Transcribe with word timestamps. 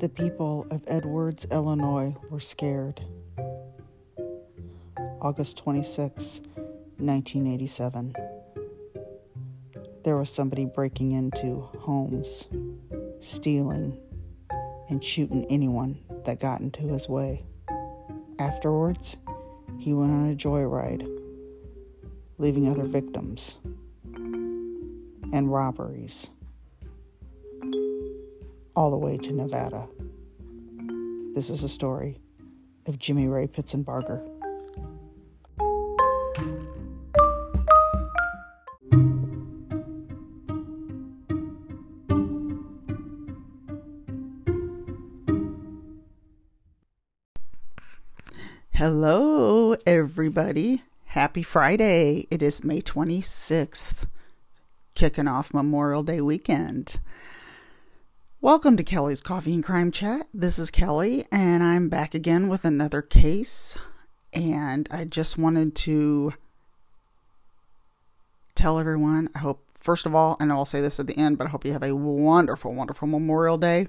The 0.00 0.08
people 0.08 0.66
of 0.70 0.82
Edwards, 0.86 1.46
Illinois 1.50 2.16
were 2.30 2.40
scared. 2.40 3.02
August 5.20 5.58
26, 5.58 6.40
1987. 6.96 8.14
There 10.02 10.16
was 10.16 10.30
somebody 10.30 10.64
breaking 10.64 11.12
into 11.12 11.68
homes, 11.80 12.48
stealing, 13.20 14.00
and 14.88 15.04
shooting 15.04 15.44
anyone 15.50 15.98
that 16.24 16.40
got 16.40 16.62
into 16.62 16.80
his 16.80 17.06
way. 17.06 17.44
Afterwards, 18.38 19.18
he 19.78 19.92
went 19.92 20.12
on 20.12 20.30
a 20.30 20.34
joyride, 20.34 21.06
leaving 22.38 22.70
other 22.70 22.84
victims 22.84 23.58
and 24.14 25.52
robberies 25.52 26.30
all 28.80 28.90
the 28.90 28.96
way 28.96 29.18
to 29.18 29.34
Nevada. 29.34 29.86
This 31.34 31.50
is 31.50 31.62
a 31.62 31.68
story 31.68 32.18
of 32.86 32.98
Jimmy 32.98 33.28
Ray 33.28 33.46
Pitsonbarger. 33.46 34.26
Hello, 48.70 49.74
everybody. 49.84 50.84
Happy 51.04 51.42
Friday. 51.42 52.26
It 52.30 52.40
is 52.40 52.64
May 52.64 52.80
26th, 52.80 54.06
kicking 54.94 55.28
off 55.28 55.52
Memorial 55.52 56.02
Day 56.02 56.22
weekend. 56.22 56.98
Welcome 58.42 58.78
to 58.78 58.84
Kelli's 58.84 59.20
Coffee 59.20 59.52
and 59.52 59.62
Crime 59.62 59.92
Chat. 59.92 60.26
This 60.32 60.58
is 60.58 60.70
Kelli, 60.70 61.26
and 61.30 61.62
I'm 61.62 61.90
back 61.90 62.14
again 62.14 62.48
with 62.48 62.64
another 62.64 63.02
case. 63.02 63.76
And 64.32 64.88
I 64.90 65.04
just 65.04 65.36
wanted 65.36 65.76
to 65.76 66.32
tell 68.54 68.78
everyone 68.78 69.28
I 69.34 69.40
hope, 69.40 69.62
first 69.74 70.06
of 70.06 70.14
all, 70.14 70.38
I 70.40 70.46
know 70.46 70.56
I'll 70.56 70.64
say 70.64 70.80
this 70.80 70.98
at 70.98 71.06
the 71.06 71.18
end, 71.18 71.36
but 71.36 71.48
I 71.48 71.50
hope 71.50 71.66
you 71.66 71.74
have 71.74 71.82
a 71.82 71.94
wonderful, 71.94 72.72
wonderful 72.72 73.06
Memorial 73.06 73.58
Day. 73.58 73.88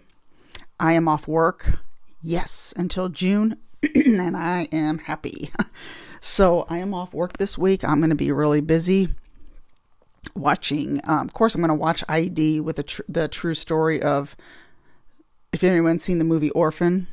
I 0.78 0.94
am 0.94 1.08
off 1.08 1.30
work, 1.30 1.80
yes, 2.22 2.74
until 2.76 3.08
June, 3.08 3.56
and 3.96 4.36
I 4.36 4.68
am 4.74 4.98
happy. 4.98 5.50
So 6.24 6.68
I 6.70 6.78
am 6.78 6.94
off 6.94 7.16
work 7.16 7.38
this 7.38 7.58
week. 7.58 7.84
I'm 7.84 7.98
going 7.98 8.12
to 8.12 8.16
be 8.16 8.32
really 8.32 8.62
busy 8.62 9.10
watching. 10.36 11.00
Um, 11.04 11.28
of 11.28 11.34
course, 11.34 11.56
I'm 11.56 11.62
going 11.62 11.70
to 11.70 11.76
watch 11.76 12.04
ID 12.08 12.60
with 12.62 12.78
the, 12.78 12.84
tr- 12.84 13.02
the 13.08 13.28
true 13.28 13.54
story 13.54 14.02
of. 14.02 14.36
If 15.54 15.66
anyone's 15.66 16.02
seen 16.02 16.18
the 16.18 16.24
movie 16.24 16.50
Orphan, 16.52 17.08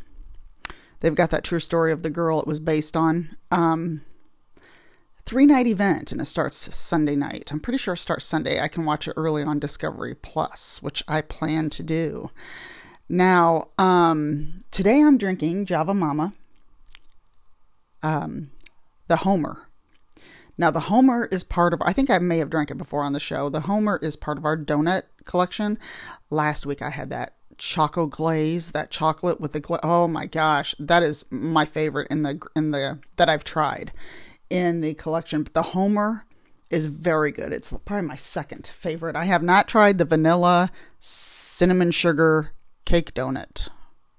they've 1.01 1.15
got 1.15 1.31
that 1.31 1.43
true 1.43 1.59
story 1.59 1.91
of 1.91 2.05
the 2.05 2.11
girl 2.11 2.41
it 2.41 2.47
was 2.47 2.61
based 2.61 2.97
on. 2.97 3.37
Um, 3.51 4.03
three 5.29 5.45
night 5.45 5.67
event 5.67 6.11
and 6.11 6.23
it 6.23 6.25
starts 6.25 6.75
Sunday 6.75 7.15
night. 7.15 7.51
I'm 7.53 7.61
pretty 7.61 7.77
sure 7.77 7.93
it 7.93 7.99
starts 7.99 8.25
Sunday. 8.25 8.61
I 8.61 8.69
can 8.69 8.87
watch 8.87 9.07
it 9.07 9.15
early 9.15 9.43
on 9.43 9.59
Discovery 9.59 10.15
Plus, 10.15 10.83
which 10.83 11.03
I 11.07 11.21
plan 11.21 11.69
to 11.71 11.83
do. 11.83 12.31
Now, 13.11 13.69
um, 13.77 14.61
today 14.71 15.03
I'm 15.03 15.19
drinking 15.19 15.67
Java 15.67 15.93
Momma, 15.93 16.33
um, 18.03 18.49
the 19.09 19.17
Homer. 19.17 19.68
Now, 20.59 20.73
the 20.73 20.81
Homer 20.81 21.27
is 21.27 21.45
part 21.45 21.73
of, 21.73 21.81
I 21.83 21.93
think 21.93 22.11
I 22.11 22.19
may 22.19 22.39
have 22.39 22.51
drank 22.51 22.71
it 22.71 22.79
before 22.79 23.05
on 23.05 23.13
the 23.13 23.21
show. 23.21 23.49
The 23.49 23.61
Homer 23.61 23.99
is 24.03 24.17
part 24.17 24.39
of 24.39 24.45
our 24.45 24.57
donut 24.57 25.05
collection. 25.25 25.79
Last 26.31 26.67
week 26.67 26.83
I 26.83 26.91
had 26.91 27.11
that 27.11 27.37
choco 27.59 28.07
glaze, 28.07 28.73
that 28.73 28.91
chocolate 28.91 29.41
with 29.41 29.53
the 29.53 29.61
gla- 29.61 29.81
oh 29.83 30.09
my 30.09 30.27
gosh, 30.27 30.75
that 30.79 31.03
is 31.03 31.25
my 31.31 31.65
favorite 31.65 32.09
in 32.11 32.23
the 32.23 32.41
in 32.55 32.71
the 32.71 33.01
that 33.17 33.29
I've 33.29 33.45
tried 33.45 33.93
in 34.49 34.81
the 34.81 34.95
collection. 34.95 35.43
But 35.43 35.55
the 35.55 35.63
Homer 35.63 36.25
is 36.71 36.87
very 36.87 37.33
good. 37.33 37.53
It's 37.53 37.73
probably 37.85 38.07
my 38.07 38.17
second 38.17 38.67
favorite. 38.67 39.17
I 39.17 39.25
have 39.25 39.43
not 39.43 39.69
tried 39.69 39.99
the 39.99 40.05
vanilla 40.05 40.71
cinnamon 40.99 41.91
sugar 41.91 42.53
cake 42.85 43.15
donut 43.15 43.69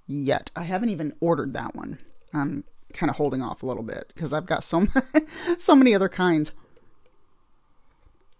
yet. 0.06 0.52
I 0.56 0.64
haven't 0.64 0.90
even 0.90 1.14
ordered 1.20 1.54
that 1.54 1.76
one. 1.76 2.00
I'm 2.34 2.64
kind 2.94 3.10
of 3.10 3.18
holding 3.18 3.42
off 3.42 3.64
a 3.64 3.66
little 3.66 3.84
bit 3.84 4.12
because 4.14 4.34
I've 4.34 4.46
got 4.46 4.64
so 4.64 4.88
so 5.58 5.76
many 5.76 5.94
other 5.94 6.10
kinds. 6.10 6.52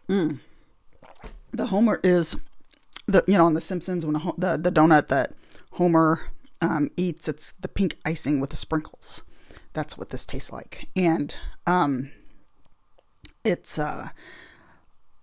Mm. 0.08 0.40
The 1.52 1.68
Homer 1.68 2.00
is 2.04 2.36
the 3.08 3.24
you 3.28 3.38
know 3.38 3.46
on 3.46 3.54
The 3.54 3.62
Simpsons 3.62 4.06
when 4.06 4.14
the 4.38 4.58
the 4.58 4.72
donut 4.72 5.08
that 5.08 5.34
Homer 5.72 6.22
um, 6.62 6.90
eats 6.98 7.28
it's 7.28 7.52
the 7.52 7.68
pink 7.68 7.98
icing 8.06 8.40
with 8.40 8.50
the 8.50 8.56
sprinkles. 8.56 9.24
That's 9.74 9.98
what 9.98 10.10
this 10.10 10.26
tastes 10.26 10.52
like, 10.52 10.90
and 10.96 11.38
um, 11.68 12.12
it's 13.44 13.78
uh, 13.78 14.10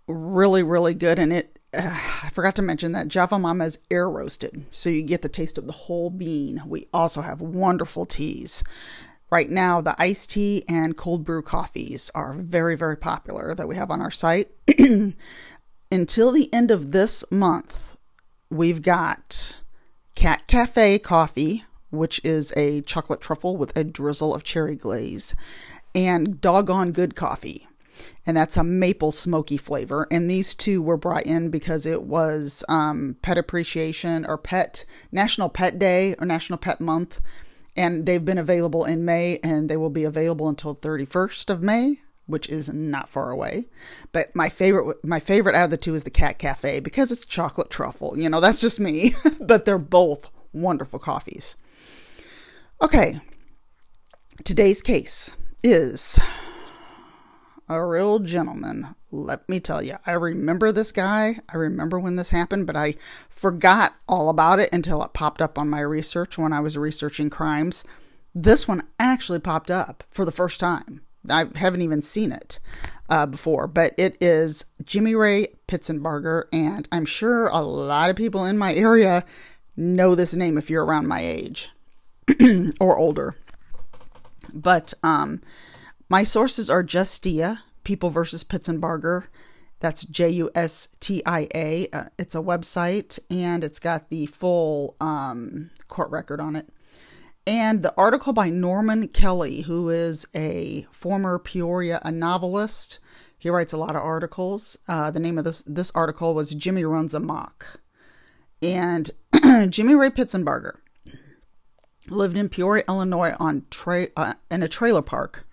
really 0.07 0.63
really 0.63 0.95
good. 0.95 1.19
And 1.19 1.33
it 1.33 1.59
uh, 1.77 1.99
I 2.23 2.31
forgot 2.31 2.55
to 2.57 2.63
mention 2.63 2.93
that 2.93 3.09
Java 3.09 3.39
Momma 3.39 3.65
is 3.65 3.79
air 3.91 4.09
roasted, 4.09 4.65
so 4.71 4.89
you 4.89 5.03
get 5.03 5.23
the 5.23 5.29
taste 5.29 5.59
of 5.59 5.67
the 5.67 5.73
whole 5.73 6.11
bean. 6.11 6.63
We 6.67 6.87
also 6.93 7.23
have 7.23 7.41
wonderful 7.41 8.07
teas. 8.07 8.63
Right 9.37 9.51
now, 9.51 9.83
the 9.83 9.95
iced 9.99 10.31
tea 10.31 10.65
and 10.67 10.97
cold 10.97 11.23
brew 11.23 11.43
coffees 11.43 12.11
are 12.15 12.33
very, 12.33 12.75
very 12.75 12.97
popular 12.97 13.55
that 13.55 13.69
we 13.69 13.77
have 13.77 13.91
on 13.91 14.01
our 14.01 14.11
site. 14.11 14.49
Until 15.93 16.33
the 16.33 16.49
end 16.55 16.71
of 16.71 16.93
this 16.93 17.23
month, 17.31 17.99
we've 18.49 18.81
got 18.81 19.61
Cat 20.15 20.47
Cafe 20.47 21.01
coffee, 21.01 21.65
which 21.91 22.19
is 22.25 22.55
a 22.57 22.81
chocolate 22.81 23.21
truffle 23.21 23.59
with 23.59 23.77
a 23.77 23.85
drizzle 23.85 24.35
of 24.35 24.43
cherry 24.43 24.75
glaze, 24.75 25.35
and 25.95 26.41
Doggone 26.41 26.93
Good 26.93 27.15
coffee. 27.15 27.69
And 28.25 28.39
that's 28.39 28.57
a 28.57 28.65
maple 28.65 29.13
smoky 29.13 29.59
flavor. 29.59 30.09
And 30.11 30.31
these 30.31 30.55
two 30.55 30.81
were 30.81 30.97
brought 30.97 31.27
in 31.27 31.51
because 31.51 31.85
it 31.85 32.05
was 32.05 32.65
um, 32.71 33.19
Pet 33.21 33.37
Appreciation 33.37 34.25
or 34.25 34.39
Pet 34.39 34.87
National 35.13 35.51
Pet 35.51 35.79
Day 35.79 36.15
or 36.19 36.25
National 36.25 36.59
Pet 36.59 36.81
Month 36.81 37.21
and 37.77 38.07
they've 38.07 38.25
been 38.25 38.39
available 38.39 38.85
in 38.85 39.05
May 39.05 39.39
and 39.43 39.69
they 39.69 39.77
will 39.77 39.91
be 39.91 40.05
available 40.05 40.49
until 40.49 40.75
31st 40.75 41.51
of 41.51 41.63
May 41.63 42.01
which 42.27 42.49
is 42.49 42.69
not 42.73 43.09
far 43.09 43.31
away. 43.31 43.67
But 44.13 44.35
my 44.35 44.49
favorite 44.49 45.03
my 45.05 45.21
favorite 45.21 45.55
out 45.55 45.67
of 45.67 45.71
the 45.71 45.77
two 45.77 45.95
is 45.95 46.05
the 46.05 46.11
cat 46.11 46.39
cafe 46.39 46.81
because 46.81 47.11
it's 47.11 47.25
chocolate 47.25 47.71
truffle. 47.71 48.19
You 48.19 48.29
know 48.29 48.41
that's 48.41 48.61
just 48.61 48.81
me. 48.81 49.15
But 49.41 49.65
they're 49.65 49.79
both 49.79 50.31
wonderful 50.53 50.99
coffees. 50.99 51.57
Okay. 52.83 53.21
Today's 54.43 54.83
case 54.83 55.37
is 55.63 56.19
a 57.69 57.85
real 57.85 58.19
gentleman 58.19 58.96
let 59.11 59.49
me 59.49 59.61
tell 59.61 59.83
you, 59.83 59.97
I 60.07 60.13
remember 60.13 60.73
this 60.73 60.93
guy. 60.93 61.41
I 61.49 61.57
remember 61.57 61.99
when 61.99 62.17
this 62.17 62.31
happened, 62.31 62.67
but 62.67 62.77
I 62.77 62.95
forgot 63.29 63.95
all 64.09 64.29
about 64.29 64.59
it 64.59 64.73
until 64.73 65.03
it 65.03 65.13
popped 65.13 65.41
up 65.41 65.59
on 65.59 65.71
my 65.71 65.81
research 65.81 66.37
when 66.37 66.53
I 66.53 66.61
was 66.61 66.77
researching 66.77 67.31
crimes. 67.31 67.85
This 68.35 68.67
one 68.67 68.83
actually 68.99 69.39
popped 69.39 69.71
up 69.71 70.05
for 70.09 70.25
the 70.25 70.33
first 70.33 70.61
time. 70.61 71.03
I 71.29 71.47
haven't 71.57 71.83
even 71.83 72.03
seen 72.03 72.33
it 72.33 72.61
uh, 73.09 73.27
before, 73.27 73.67
but 73.67 73.95
it 73.97 74.17
is 74.21 74.67
Jimmy 74.85 75.15
Ray 75.15 75.49
Pitsonbarger, 75.69 76.45
and 76.53 76.89
I'm 76.93 77.07
sure 77.07 77.49
a 77.49 77.61
lot 77.61 78.11
of 78.11 78.17
people 78.17 78.45
in 78.45 78.59
my 78.59 78.75
area 78.75 79.25
know 79.77 80.15
this 80.15 80.35
name 80.35 80.59
if 80.59 80.71
you're 80.71 80.85
around 80.85 81.07
my 81.07 81.21
age 81.21 81.71
or 82.81 82.97
older. 82.97 83.37
But 84.53 84.95
um, 85.03 85.43
my 86.09 86.23
sources 86.23 86.71
are 86.71 86.85
Justia, 86.85 87.61
People 87.87 88.11
versus 88.11 88.43
Pitsonbarger. 88.43 89.29
That's 89.79 90.05
J 90.05 90.29
U 90.31 90.51
S 90.57 90.89
T 90.99 91.23
I 91.25 91.47
A. 91.55 91.87
Uh, 91.93 92.05
it's 92.19 92.35
a 92.35 92.39
website 92.39 93.21
and 93.31 93.63
it's 93.63 93.79
got 93.79 94.11
the 94.11 94.27
full 94.27 94.97
um, 95.01 95.71
court 95.87 96.11
record 96.11 96.41
on 96.41 96.57
it. 96.57 96.69
And 97.47 97.85
the 97.85 97.95
article 97.97 98.33
by 98.33 98.51
Norman 98.51 99.07
Kelly, 99.07 99.61
who 99.61 99.89
is 99.89 100.27
a 100.35 100.85
former 100.91 101.39
Peoria 101.39 102.01
a 102.03 102.11
novelist. 102.11 102.99
He 103.39 103.51
writes 103.51 103.73
a 103.73 103.77
lot 103.77 103.95
of 103.95 104.03
articles. 104.03 104.77
Uh, 104.89 105.13
the 105.13 105.21
name 105.21 105.39
of 105.39 105.45
this 105.45 105.63
this 105.65 105.93
article 105.93 106.35
was 106.35 106.57
Jimmy 106.57 106.85
Runs 106.85 107.15
Amok. 107.15 107.81
And 108.61 109.13
Jimmy 109.69 109.95
Ray 109.95 110.11
Pitsonbarger 110.11 110.79
lived 112.09 112.37
in 112.37 112.49
Peoria, 112.49 112.83
Illinois, 112.89 113.35
on 113.39 113.65
tra- 113.71 114.09
uh, 114.17 114.35
in 114.51 114.65
a 114.65 114.69
trailer 114.69 115.03
park 115.03 115.46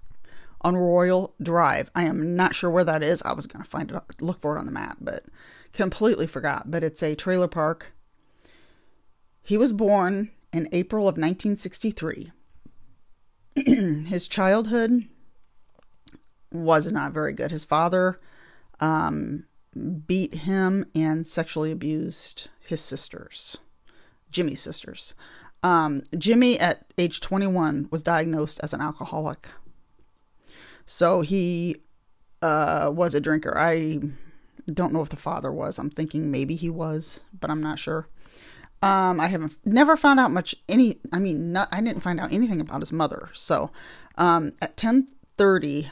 on 0.64 0.78
Royal 0.78 1.34
Drive. 1.42 1.92
I 1.96 2.04
am 2.04 2.36
not 2.36 2.56
sure 2.56 2.70
where 2.70 2.84
that 2.84 3.04
is. 3.04 3.22
I 3.24 3.34
was 3.34 3.48
going 3.48 3.64
to 3.64 3.70
find 3.70 3.92
it, 3.92 4.22
look 4.22 4.40
for 4.40 4.56
it 4.56 4.60
on 4.60 4.66
the 4.66 4.72
map, 4.72 4.98
but 5.02 5.26
completely 5.74 6.28
forgot. 6.28 6.72
But 6.72 6.84
it's 6.84 7.04
a 7.04 7.16
trailer 7.16 7.48
park. 7.48 7.94
He 9.42 9.58
was 9.58 9.74
born 9.74 10.32
in 10.52 10.70
April 10.72 11.04
of 11.04 11.18
1963. 11.18 12.32
His 13.56 14.28
childhood 14.28 15.08
was 16.52 16.92
not 16.92 17.12
very 17.12 17.34
good. 17.34 17.52
His 17.52 17.64
father 17.64 18.20
um, 18.80 19.46
beat 20.08 20.36
him 20.36 20.86
and 20.96 21.26
sexually 21.26 21.72
abused 21.72 22.50
his 22.60 22.82
sisters, 22.82 23.58
Jimmy's 24.32 24.62
sisters. 24.62 25.16
Um, 25.64 26.02
Jimmy, 26.18 26.60
at 26.60 26.86
age 26.98 27.22
21, 27.22 27.88
was 27.90 28.04
diagnosed 28.04 28.60
as 28.62 28.74
an 28.74 28.82
alcoholic. 28.82 29.48
So 30.86 31.22
he 31.22 31.78
uh, 32.42 32.92
was 32.94 33.16
a 33.16 33.22
drinker. 33.22 33.58
I 33.58 34.00
don't 34.72 34.94
know 34.94 35.02
if 35.02 35.10
the 35.10 35.16
father 35.16 35.52
was. 35.52 35.80
I'm 35.80 35.90
thinking 35.90 36.32
maybe 36.32 36.56
he 36.56 36.70
was, 36.70 37.24
but 37.40 37.50
I'm 37.50 37.62
not 37.62 37.80
sure. 37.80 38.08
Um, 38.82 39.20
I 39.20 39.28
haven't 39.28 39.56
never 39.64 39.96
found 39.96 40.20
out 40.20 40.32
much 40.32 40.56
any. 40.68 41.00
I 41.14 41.20
mean, 41.20 41.54
not, 41.54 41.70
I 41.72 41.80
didn't 41.80 42.02
find 42.04 42.20
out 42.20 42.34
anything 42.34 42.60
about 42.60 42.82
his 42.82 42.92
mother. 42.92 43.30
So, 43.34 43.72
um, 44.18 44.52
at 44.62 44.76
10:30, 44.76 45.90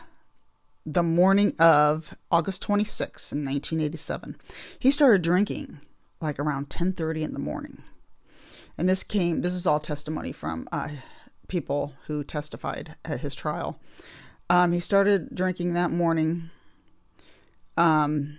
the 0.85 1.03
morning 1.03 1.53
of 1.57 2.17
August 2.29 2.61
26, 2.63 3.31
in 3.31 3.45
1987, 3.45 4.35
he 4.77 4.91
started 4.91 5.21
drinking 5.21 5.79
like 6.19 6.37
around 6.37 6.69
10:30 6.69 7.23
in 7.23 7.33
the 7.33 7.39
morning. 7.39 7.81
And 8.77 8.89
this 8.89 9.03
came. 9.03 9.41
This 9.41 9.53
is 9.53 9.65
all 9.65 9.79
testimony 9.79 10.33
from 10.33 10.67
uh, 10.71 10.89
people 11.47 11.93
who 12.07 12.25
testified 12.25 12.95
at 13.05 13.21
his 13.21 13.35
trial. 13.35 13.79
Um, 14.51 14.73
he 14.73 14.81
started 14.81 15.33
drinking 15.33 15.75
that 15.75 15.91
morning. 15.91 16.49
Um, 17.77 18.37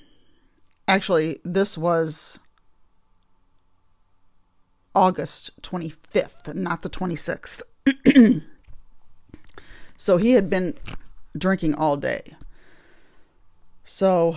actually, 0.86 1.38
this 1.42 1.78
was 1.78 2.38
August 4.94 5.62
25th, 5.62 6.54
not 6.54 6.82
the 6.82 6.90
26th. 6.90 7.62
so 9.96 10.18
he 10.18 10.32
had 10.32 10.50
been 10.50 10.74
drinking 11.34 11.76
all 11.76 11.96
day. 11.96 12.36
So 13.82 14.36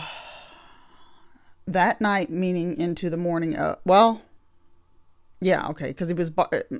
that 1.68 2.00
night, 2.00 2.30
meaning 2.30 2.78
into 2.78 3.10
the 3.10 3.18
morning, 3.18 3.58
uh, 3.58 3.76
well, 3.84 4.22
yeah, 5.42 5.68
okay, 5.68 5.88
because 5.88 6.08
he 6.08 6.14
was, 6.14 6.32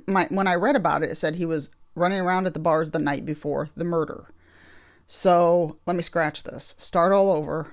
my, 0.06 0.26
when 0.30 0.48
I 0.48 0.54
read 0.54 0.74
about 0.74 1.02
it, 1.02 1.10
it 1.10 1.16
said 1.16 1.34
he 1.34 1.44
was 1.44 1.68
running 1.94 2.18
around 2.18 2.46
at 2.46 2.54
the 2.54 2.60
bars 2.60 2.92
the 2.92 2.98
night 2.98 3.26
before 3.26 3.68
the 3.76 3.84
murder. 3.84 4.30
So 5.06 5.78
let 5.86 5.96
me 5.96 6.02
scratch 6.02 6.42
this. 6.42 6.74
Start 6.78 7.12
all 7.12 7.30
over. 7.30 7.72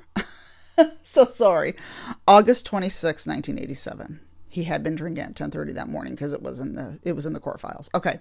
so 1.03 1.25
sorry. 1.25 1.75
August 2.27 2.65
26, 2.65 3.27
1987 3.27 4.19
he 4.53 4.65
had 4.65 4.83
been 4.83 4.93
drinking 4.93 5.23
at 5.23 5.33
10:30 5.33 5.73
that 5.73 5.89
morning 5.89 6.13
because 6.13 6.31
it 6.31 6.43
was 6.43 6.59
in 6.59 6.75
the 6.75 6.99
it 7.01 7.13
was 7.13 7.25
in 7.25 7.33
the 7.33 7.39
court 7.39 7.59
files. 7.59 7.89
Okay. 7.95 8.19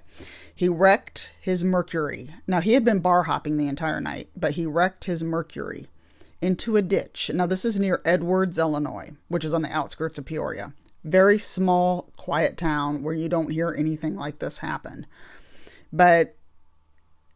He 0.55 0.67
wrecked 0.67 1.31
his 1.39 1.63
Mercury. 1.63 2.31
Now 2.47 2.61
he 2.63 2.73
had 2.73 2.87
been 2.87 3.01
bar 3.01 3.25
hopping 3.25 3.59
the 3.59 3.69
entire 3.69 4.01
night, 4.01 4.31
but 4.35 4.53
he 4.53 4.65
wrecked 4.65 5.05
his 5.05 5.23
Mercury 5.23 5.89
into 6.41 6.75
a 6.79 6.81
ditch. 6.81 7.31
Now 7.35 7.45
this 7.45 7.67
is 7.67 7.79
near 7.79 8.01
Edwards, 8.07 8.59
Illinois, 8.59 9.11
which 9.29 9.45
is 9.45 9.53
on 9.53 9.61
the 9.61 9.77
outskirts 9.77 10.17
of 10.17 10.25
Peoria. 10.25 10.73
Very 11.05 11.37
small, 11.37 12.11
quiet 12.17 12.57
town 12.57 13.03
where 13.03 13.13
you 13.13 13.29
don't 13.29 13.53
hear 13.53 13.75
anything 13.77 14.17
like 14.17 14.39
this 14.39 14.59
happen. 14.59 15.05
But 15.93 16.35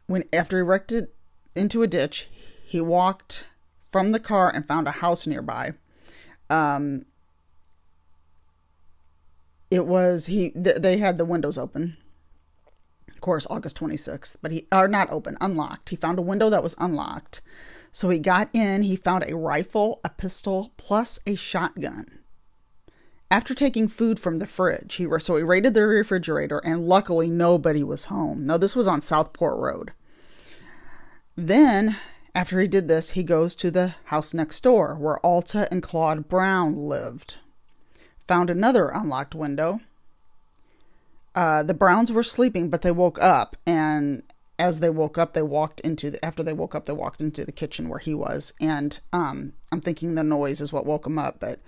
when 0.07 0.25
after 0.33 0.57
he 0.57 0.63
wrecked 0.63 0.93
it 0.93 1.15
into 1.57 1.83
a 1.83 1.87
ditch, 1.87 2.29
he 2.65 2.81
walked 2.81 3.47
from 3.81 4.13
the 4.13 4.21
car 4.21 4.51
and 4.55 4.67
found 4.67 4.87
a 4.87 4.93
house 4.93 5.27
nearby. 5.27 5.73
Um, 6.51 7.07
it 9.71 9.87
was 9.87 10.27
he 10.27 10.51
th- 10.51 10.77
they 10.77 10.99
had 10.99 11.19
the 11.19 11.25
windows 11.25 11.59
open. 11.59 11.97
Of 13.09 13.21
course 13.21 13.47
august 13.49 13.79
26th 13.79 14.37
but 14.43 14.53
he 14.53 14.67
are 14.71 14.89
not 14.89 15.11
open 15.11 15.37
unlocked. 15.41 15.91
He 15.91 15.97
found 15.97 16.19
a 16.19 16.23
window 16.23 16.51
that 16.51 16.63
was 16.63 16.75
unlocked. 16.79 17.41
So 17.91 18.09
he 18.11 18.19
got 18.19 18.49
in 18.53 18.83
he 18.83 18.97
found 18.97 19.25
a 19.25 19.37
rifle 19.37 20.01
a 20.05 20.11
pistol 20.11 20.73
plus 20.77 21.19
a 21.27 21.35
shotgun. 21.35 22.07
After 23.31 23.55
taking 23.55 23.89
food 23.89 24.19
from 24.19 24.39
the 24.39 24.47
fridge 24.47 24.97
he 24.97 25.07
so 25.19 25.37
he 25.37 25.43
raided 25.43 25.75
the 25.75 25.87
refrigerator 25.87 26.59
and 26.59 26.87
luckily 26.87 27.29
nobody 27.29 27.83
was 27.83 28.07
home. 28.07 28.47
Now 28.47 28.59
this 28.59 28.77
was 28.77 28.87
on 28.87 29.01
southport 29.01 29.59
road 29.59 29.93
then 31.37 31.97
after 32.35 32.61
he 32.61 32.67
did 32.67 32.89
this 32.89 33.11
he 33.11 33.23
goes 33.23 33.55
to 33.55 33.71
the 33.71 33.95
house 34.07 34.35
next 34.35 34.63
door 34.63 34.95
where 34.95 35.19
alta 35.19 35.69
and 35.71 35.83
claude 35.83 36.29
brown 36.29 36.77
lived 36.77 37.37
found 38.27 38.51
another 38.51 38.89
unlocked 38.89 39.35
window. 39.35 39.81
Uh, 41.35 41.63
the 41.63 41.75
Browns 41.75 42.11
were 42.11 42.23
sleeping, 42.23 42.71
but 42.71 42.83
they 42.83 42.91
woke 42.91 43.21
up, 43.23 43.57
and 43.67 44.23
as 44.59 44.81
they 44.81 44.89
woke 44.89 45.19
up, 45.19 45.35
they 45.35 45.43
walked 45.43 45.81
into 45.81 46.11
the. 46.11 46.25
After 46.25 46.43
they 46.43 46.53
woke 46.53 46.75
up, 46.75 46.87
they 46.87 46.93
walked 46.93 47.21
into 47.21 47.45
the 47.45 47.53
kitchen 47.53 47.89
where 47.89 47.99
he 47.99 48.15
was, 48.15 48.55
and 48.61 48.99
um, 49.13 49.53
I'm 49.71 49.81
thinking 49.81 50.15
the 50.15 50.25
noise 50.25 50.61
is 50.61 50.73
what 50.73 50.87
woke 50.87 51.07
him 51.07 51.19
up. 51.19 51.39
But 51.39 51.61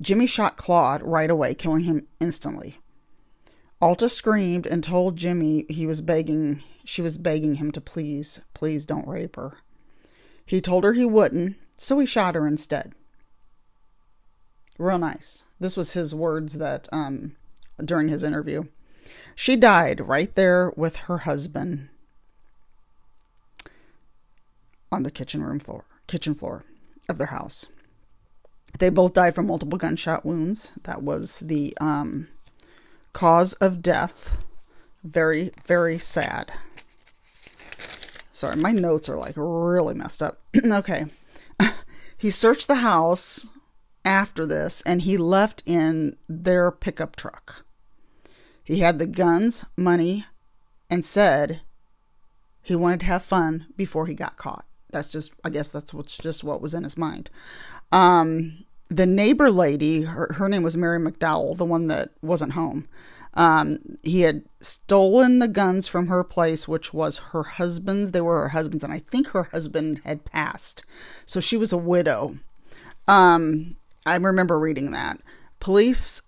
Jimmy 0.00 0.26
shot 0.26 0.56
Claude 0.56 1.02
right 1.02 1.30
away, 1.30 1.54
killing 1.54 1.84
him 1.84 2.08
instantly. 2.20 2.78
Alta 3.82 4.08
screamed 4.08 4.64
and 4.64 4.84
told 4.84 5.16
Jimmy 5.16 5.66
he 5.68 5.86
was 5.86 6.00
begging. 6.00 6.62
She 6.84 7.02
was 7.02 7.18
begging 7.18 7.56
him 7.56 7.72
to 7.72 7.80
please, 7.80 8.40
please 8.54 8.86
don't 8.86 9.08
rape 9.08 9.34
her. 9.34 9.58
He 10.46 10.60
told 10.60 10.84
her 10.84 10.92
he 10.92 11.04
wouldn't, 11.04 11.56
so 11.76 11.98
he 11.98 12.06
shot 12.06 12.36
her 12.36 12.46
instead. 12.46 12.92
Real 14.78 14.98
nice. 14.98 15.46
This 15.58 15.76
was 15.76 15.94
his 15.94 16.14
words 16.14 16.58
that 16.58 16.88
um, 16.92 17.34
during 17.84 18.06
his 18.06 18.22
interview. 18.22 18.64
She 19.34 19.56
died 19.56 20.00
right 20.00 20.32
there 20.36 20.72
with 20.76 20.96
her 20.96 21.18
husband 21.18 21.88
on 24.92 25.02
the 25.02 25.10
kitchen 25.10 25.42
room 25.42 25.58
floor, 25.58 25.86
kitchen 26.06 26.36
floor 26.36 26.64
of 27.08 27.18
their 27.18 27.28
house. 27.28 27.66
They 28.78 28.90
both 28.90 29.12
died 29.12 29.34
from 29.34 29.48
multiple 29.48 29.78
gunshot 29.78 30.24
wounds. 30.24 30.70
That 30.84 31.02
was 31.02 31.40
the 31.40 31.76
um, 31.80 32.28
cause 33.12 33.54
of 33.54 33.82
death. 33.82 34.44
Very, 35.04 35.50
very 35.66 35.98
sad. 35.98 36.52
Sorry, 38.30 38.56
my 38.56 38.72
notes 38.72 39.08
are 39.08 39.16
like 39.16 39.34
really 39.36 39.94
messed 39.94 40.22
up. 40.22 40.40
okay. 40.66 41.06
he 42.18 42.30
searched 42.30 42.68
the 42.68 42.76
house 42.76 43.46
after 44.04 44.46
this 44.46 44.82
and 44.82 45.02
he 45.02 45.16
left 45.16 45.62
in 45.66 46.16
their 46.28 46.70
pickup 46.70 47.16
truck. 47.16 47.64
He 48.64 48.78
had 48.80 48.98
the 48.98 49.06
guns, 49.06 49.64
money, 49.76 50.24
and 50.88 51.04
said 51.04 51.62
he 52.62 52.76
wanted 52.76 53.00
to 53.00 53.06
have 53.06 53.22
fun 53.22 53.66
before 53.76 54.06
he 54.06 54.14
got 54.14 54.36
caught. 54.36 54.64
That's 54.90 55.08
just, 55.08 55.32
I 55.42 55.50
guess 55.50 55.70
that's 55.70 55.92
what's 55.92 56.16
just 56.16 56.44
what 56.44 56.60
was 56.60 56.74
in 56.74 56.84
his 56.84 56.96
mind. 56.96 57.30
Um, 57.90 58.64
the 58.92 59.06
neighbor 59.06 59.50
lady, 59.50 60.02
her, 60.02 60.28
her 60.34 60.48
name 60.48 60.62
was 60.62 60.76
Mary 60.76 60.98
McDowell, 60.98 61.56
the 61.56 61.64
one 61.64 61.88
that 61.88 62.10
wasn't 62.20 62.52
home. 62.52 62.88
Um, 63.34 63.78
he 64.02 64.22
had 64.22 64.44
stolen 64.60 65.38
the 65.38 65.48
guns 65.48 65.88
from 65.88 66.08
her 66.08 66.22
place, 66.22 66.68
which 66.68 66.92
was 66.92 67.18
her 67.30 67.42
husband's. 67.42 68.10
They 68.10 68.20
were 68.20 68.42
her 68.42 68.48
husband's, 68.50 68.84
and 68.84 68.92
I 68.92 68.98
think 68.98 69.28
her 69.28 69.44
husband 69.44 70.02
had 70.04 70.24
passed. 70.24 70.84
So 71.24 71.40
she 71.40 71.56
was 71.56 71.72
a 71.72 71.78
widow. 71.78 72.36
Um, 73.08 73.76
I 74.04 74.16
remember 74.16 74.58
reading 74.58 74.90
that. 74.90 75.20
Police, 75.60 76.22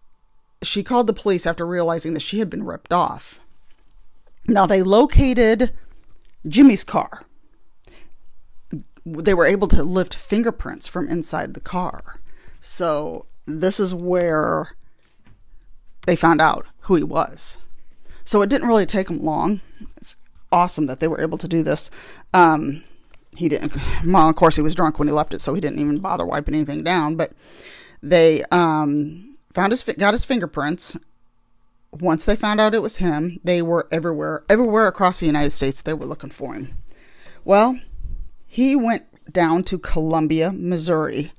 she 0.63 0.83
called 0.83 1.07
the 1.07 1.13
police 1.13 1.47
after 1.47 1.67
realizing 1.67 2.15
that 2.15 2.21
she 2.23 2.39
had 2.39 2.49
been 2.49 2.65
ripped 2.65 2.93
off. 2.93 3.41
Now 4.47 4.65
they 4.65 4.83
located 4.83 5.73
Jimmy's 6.47 6.85
car. 6.85 7.25
They 9.05 9.35
were 9.35 9.47
able 9.47 9.69
to 9.69 9.83
lift 9.83 10.15
fingerprints 10.15 10.87
from 10.87 11.09
inside 11.09 11.53
the 11.53 11.61
car. 11.61 12.21
So 12.67 13.27
this 13.45 13.79
is 13.79 13.95
where 13.95 14.71
they 16.07 16.17
found 16.17 16.41
out 16.41 16.67
who 16.81 16.95
he 16.95 17.05
was. 17.05 17.59
So 18.25 18.41
it 18.41 18.49
didn't 18.49 18.69
really 18.69 18.87
take 18.87 19.09
them 19.09 19.19
long. 19.19 19.61
It's 19.99 20.17
awesome 20.51 20.87
that 20.87 20.99
they 20.99 21.07
were 21.07 21.21
able 21.21 21.37
to 21.37 21.47
do 21.47 21.63
this. 21.63 21.91
Um, 22.33 22.83
he 23.37 23.51
didn't 23.51 23.75
well 24.07 24.31
of 24.31 24.37
course 24.37 24.57
he 24.57 24.63
was 24.63 24.75
drunk 24.75 24.99
when 24.99 25.09
he 25.09 25.13
left 25.13 25.35
it 25.35 25.41
so 25.41 25.53
he 25.53 25.61
didn't 25.61 25.81
even 25.81 25.99
bother 25.99 26.25
wiping 26.25 26.55
anything 26.55 26.85
down 26.85 27.17
but 27.17 27.33
they 28.01 28.45
um, 28.53 29.35
found 29.53 29.73
his 29.73 29.83
got 29.99 30.15
his 30.15 30.25
fingerprints 30.25 30.97
once 31.91 32.25
they 32.25 32.37
found 32.37 32.61
out 32.61 32.75
it 32.75 32.83
was 32.83 32.99
him 32.99 33.41
they 33.43 33.61
were 33.61 33.89
everywhere 33.91 34.45
everywhere 34.49 34.87
across 34.87 35.19
the 35.19 35.27
united 35.27 35.51
states 35.51 35.83
they 35.83 35.93
were 35.93 36.07
looking 36.07 36.31
for 36.31 36.55
him 36.55 36.73
well 37.45 37.77
he 38.47 38.77
went 38.77 39.03
down 39.33 39.65
to 39.65 39.79
columbia 39.79 40.53
missouri 40.53 41.33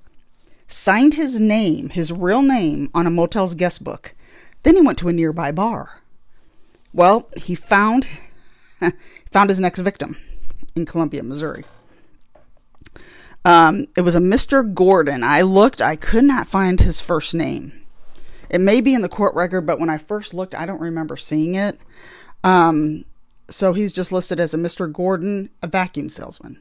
signed 0.67 1.13
his 1.13 1.39
name 1.39 1.89
his 1.89 2.11
real 2.11 2.41
name 2.41 2.89
on 2.93 3.07
a 3.07 3.11
motel's 3.11 3.55
guest 3.55 3.83
book 3.83 4.15
then 4.63 4.75
he 4.75 4.81
went 4.81 4.97
to 4.97 5.07
a 5.07 5.13
nearby 5.13 5.51
bar 5.51 6.01
well 6.93 7.29
he 7.37 7.55
found 7.55 8.07
found 9.31 9.49
his 9.49 9.59
next 9.59 9.79
victim 9.79 10.17
in 10.75 10.85
columbia 10.85 11.23
missouri 11.23 11.63
um, 13.45 13.85
it 13.95 14.01
was 14.01 14.15
a 14.15 14.19
Mr. 14.19 14.73
Gordon. 14.73 15.23
I 15.23 15.43
looked, 15.43 15.79
I 15.79 15.95
could 15.95 16.23
not 16.23 16.47
find 16.47 16.79
his 16.79 16.99
first 16.99 17.35
name. 17.35 17.71
It 18.49 18.59
may 18.59 18.81
be 18.81 18.95
in 18.95 19.03
the 19.03 19.09
court 19.09 19.35
record, 19.35 19.67
but 19.67 19.79
when 19.79 19.89
I 19.89 19.99
first 19.99 20.33
looked, 20.33 20.55
I 20.55 20.65
don't 20.65 20.81
remember 20.81 21.15
seeing 21.15 21.53
it. 21.53 21.77
Um, 22.43 23.05
so 23.47 23.73
he's 23.73 23.93
just 23.93 24.11
listed 24.11 24.39
as 24.39 24.55
a 24.55 24.57
Mr. 24.57 24.91
Gordon, 24.91 25.51
a 25.61 25.67
vacuum 25.67 26.09
salesman. 26.09 26.59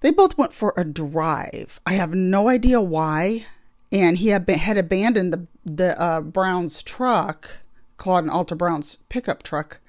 They 0.00 0.10
both 0.10 0.38
went 0.38 0.52
for 0.52 0.72
a 0.76 0.84
drive. 0.84 1.80
I 1.86 1.94
have 1.94 2.14
no 2.14 2.48
idea 2.48 2.80
why. 2.80 3.46
And 3.90 4.18
he 4.18 4.28
had, 4.28 4.48
had 4.48 4.76
abandoned 4.76 5.32
the, 5.32 5.46
the 5.64 6.00
uh, 6.00 6.20
Brown's 6.20 6.82
truck 6.82 7.58
Claude 7.98 8.24
and 8.24 8.30
Alta 8.30 8.54
Brown's 8.54 8.96
pickup 9.08 9.42
truck 9.42 9.80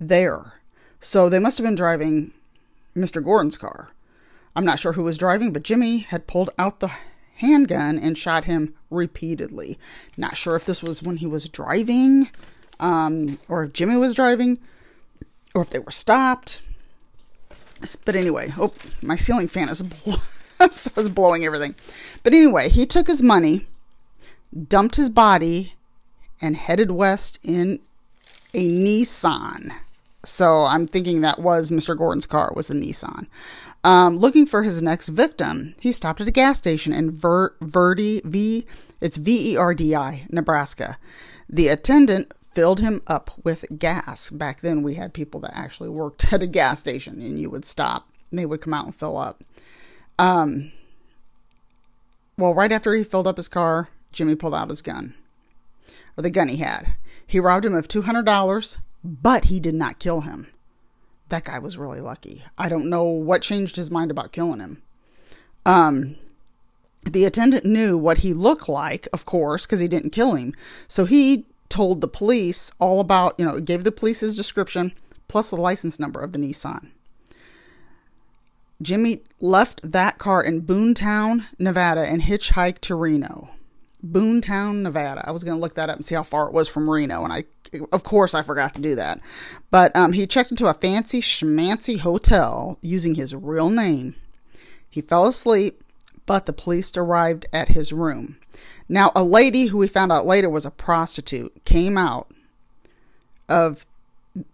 there. 0.00 0.54
So 1.00 1.28
they 1.28 1.38
must 1.38 1.58
have 1.58 1.66
been 1.66 1.74
driving 1.74 2.32
Mr. 2.96 3.22
Gordon's 3.22 3.58
car. 3.58 3.90
I'm 4.56 4.64
not 4.64 4.78
sure 4.78 4.94
who 4.94 5.04
was 5.04 5.18
driving, 5.18 5.52
but 5.52 5.64
Jimmy 5.64 5.98
had 5.98 6.26
pulled 6.26 6.50
out 6.58 6.80
the 6.80 6.90
handgun 7.36 7.98
and 7.98 8.16
shot 8.16 8.44
him 8.44 8.74
repeatedly. 8.90 9.78
Not 10.16 10.36
sure 10.36 10.56
if 10.56 10.64
this 10.64 10.82
was 10.82 11.02
when 11.02 11.18
he 11.18 11.26
was 11.26 11.48
driving, 11.48 12.30
um, 12.80 13.38
or 13.48 13.64
if 13.64 13.72
Jimmy 13.72 13.96
was 13.96 14.14
driving, 14.14 14.58
or 15.54 15.62
if 15.62 15.70
they 15.70 15.78
were 15.78 15.90
stopped. 15.90 16.62
But 18.04 18.16
anyway, 18.16 18.52
oh, 18.58 18.72
my 19.02 19.16
ceiling 19.16 19.48
fan 19.48 19.68
is, 19.68 19.82
is 20.96 21.08
blowing 21.10 21.44
everything. 21.44 21.74
But 22.22 22.34
anyway, 22.34 22.68
he 22.68 22.86
took 22.86 23.06
his 23.06 23.22
money, 23.22 23.66
dumped 24.66 24.96
his 24.96 25.10
body, 25.10 25.74
and 26.40 26.56
headed 26.56 26.90
west 26.90 27.38
in 27.42 27.80
a 28.54 28.68
Nissan. 28.68 29.72
So 30.24 30.64
I'm 30.64 30.86
thinking 30.86 31.20
that 31.20 31.38
was 31.38 31.70
Mr. 31.70 31.96
Gordon's 31.96 32.26
car, 32.26 32.52
was 32.54 32.68
the 32.68 32.74
Nissan. 32.74 33.26
Um, 33.84 34.18
looking 34.18 34.46
for 34.46 34.64
his 34.64 34.82
next 34.82 35.08
victim, 35.08 35.74
he 35.80 35.92
stopped 35.92 36.20
at 36.20 36.28
a 36.28 36.32
gas 36.32 36.58
station 36.58 36.92
in 36.92 37.10
Ver- 37.10 37.54
Verdi, 37.60 38.20
V, 38.24 38.66
it's 39.00 39.16
V-E-R-D-I, 39.16 40.26
Nebraska. 40.30 40.98
The 41.48 41.68
attendant 41.68 42.32
filled 42.50 42.80
him 42.80 43.00
up 43.06 43.30
with 43.44 43.64
gas. 43.78 44.30
Back 44.30 44.60
then, 44.60 44.82
we 44.82 44.94
had 44.94 45.14
people 45.14 45.40
that 45.40 45.56
actually 45.56 45.88
worked 45.88 46.32
at 46.32 46.42
a 46.42 46.46
gas 46.46 46.80
station, 46.80 47.20
and 47.20 47.38
you 47.38 47.50
would 47.50 47.64
stop, 47.64 48.08
and 48.30 48.38
they 48.38 48.46
would 48.46 48.60
come 48.60 48.74
out 48.74 48.86
and 48.86 48.94
fill 48.94 49.16
up. 49.16 49.44
Um, 50.18 50.72
well, 52.36 52.54
right 52.54 52.72
after 52.72 52.94
he 52.94 53.04
filled 53.04 53.26
up 53.26 53.36
his 53.36 53.48
car, 53.48 53.88
Jimmy 54.12 54.34
pulled 54.34 54.54
out 54.54 54.70
his 54.70 54.82
gun, 54.82 55.14
or 56.16 56.22
the 56.22 56.30
gun 56.30 56.48
he 56.48 56.56
had. 56.56 56.94
He 57.26 57.40
robbed 57.40 57.64
him 57.64 57.74
of 57.74 57.88
$200 57.88 58.78
but 59.04 59.46
he 59.46 59.60
did 59.60 59.74
not 59.74 59.98
kill 59.98 60.22
him. 60.22 60.48
That 61.28 61.44
guy 61.44 61.58
was 61.58 61.78
really 61.78 62.00
lucky. 62.00 62.44
I 62.56 62.68
don't 62.68 62.88
know 62.88 63.04
what 63.04 63.42
changed 63.42 63.76
his 63.76 63.90
mind 63.90 64.10
about 64.10 64.32
killing 64.32 64.60
him. 64.60 64.82
Um, 65.66 66.16
the 67.04 67.24
attendant 67.24 67.64
knew 67.64 67.98
what 67.98 68.18
he 68.18 68.32
looked 68.32 68.68
like, 68.68 69.08
of 69.12 69.24
course, 69.24 69.66
because 69.66 69.80
he 69.80 69.88
didn't 69.88 70.10
kill 70.10 70.34
him. 70.34 70.54
So 70.88 71.04
he 71.04 71.46
told 71.68 72.00
the 72.00 72.08
police 72.08 72.72
all 72.78 73.00
about, 73.00 73.34
you 73.38 73.44
know, 73.44 73.60
gave 73.60 73.84
the 73.84 73.92
police 73.92 74.20
his 74.20 74.36
description 74.36 74.92
plus 75.28 75.50
the 75.50 75.56
license 75.56 75.98
number 75.98 76.20
of 76.20 76.32
the 76.32 76.38
Nissan. 76.38 76.90
Jimmy 78.80 79.22
left 79.40 79.80
that 79.90 80.18
car 80.18 80.42
in 80.42 80.62
Boomtown, 80.62 81.46
Nevada, 81.58 82.06
and 82.06 82.22
hitchhiked 82.22 82.78
to 82.80 82.94
Reno. 82.94 83.50
Boomtown, 84.06 84.82
Nevada. 84.82 85.24
I 85.26 85.32
was 85.32 85.42
going 85.42 85.56
to 85.56 85.60
look 85.60 85.74
that 85.74 85.90
up 85.90 85.96
and 85.96 86.04
see 86.04 86.14
how 86.14 86.22
far 86.22 86.46
it 86.46 86.52
was 86.52 86.68
from 86.68 86.88
Reno, 86.88 87.24
and 87.24 87.32
I 87.32 87.44
of 87.92 88.02
course, 88.02 88.34
I 88.34 88.42
forgot 88.42 88.74
to 88.74 88.80
do 88.80 88.94
that. 88.94 89.20
But 89.70 89.94
um, 89.94 90.12
he 90.12 90.26
checked 90.26 90.50
into 90.50 90.68
a 90.68 90.74
fancy 90.74 91.20
schmancy 91.20 91.98
hotel 91.98 92.78
using 92.80 93.14
his 93.14 93.34
real 93.34 93.70
name. 93.70 94.14
He 94.88 95.00
fell 95.00 95.26
asleep, 95.26 95.84
but 96.26 96.46
the 96.46 96.52
police 96.52 96.96
arrived 96.96 97.46
at 97.52 97.68
his 97.68 97.92
room. 97.92 98.37
Now, 98.88 99.12
a 99.14 99.22
lady 99.22 99.66
who 99.66 99.78
we 99.78 99.88
found 99.88 100.12
out 100.12 100.26
later 100.26 100.48
was 100.48 100.64
a 100.64 100.70
prostitute 100.70 101.64
came 101.64 101.98
out 101.98 102.30
of 103.48 103.86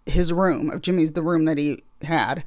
his 0.05 0.33
room, 0.33 0.69
of 0.69 0.81
Jimmy's, 0.81 1.13
the 1.13 1.21
room 1.21 1.45
that 1.45 1.57
he 1.57 1.83
had. 2.01 2.43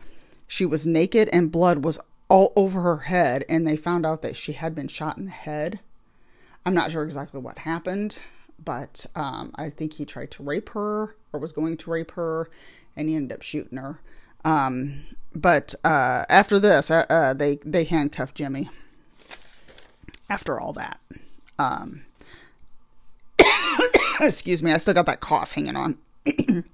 She 0.46 0.66
was 0.66 0.86
naked 0.86 1.28
and 1.32 1.52
blood 1.52 1.84
was 1.84 1.98
all 2.28 2.52
over 2.56 2.82
her 2.82 2.98
head, 2.98 3.44
and 3.48 3.66
they 3.66 3.76
found 3.76 4.04
out 4.04 4.22
that 4.22 4.36
she 4.36 4.52
had 4.52 4.74
been 4.74 4.88
shot 4.88 5.16
in 5.16 5.24
the 5.26 5.30
head. 5.30 5.80
I'm 6.66 6.74
not 6.74 6.92
sure 6.92 7.02
exactly 7.02 7.40
what 7.40 7.60
happened 7.60 8.18
but 8.64 9.06
um, 9.14 9.52
I 9.54 9.70
think 9.70 9.94
he 9.94 10.04
tried 10.04 10.30
to 10.32 10.42
rape 10.42 10.70
her 10.70 11.16
or 11.32 11.40
was 11.40 11.52
going 11.52 11.76
to 11.78 11.90
rape 11.90 12.12
her, 12.12 12.50
and 12.96 13.08
he 13.08 13.14
ended 13.14 13.36
up 13.36 13.42
shooting 13.42 13.78
her. 13.78 14.00
Um, 14.44 15.04
but 15.34 15.74
uh, 15.84 16.24
after 16.28 16.58
this, 16.58 16.90
uh, 16.90 17.04
uh, 17.08 17.34
they 17.34 17.56
they 17.64 17.84
handcuffed 17.84 18.36
Jimmy. 18.36 18.68
After 20.28 20.60
all 20.60 20.72
that, 20.74 21.00
um, 21.58 22.04
excuse 24.20 24.62
me, 24.62 24.72
I 24.72 24.78
still 24.78 24.94
got 24.94 25.06
that 25.06 25.20
cough 25.20 25.52
hanging 25.52 25.76
on. 25.76 25.98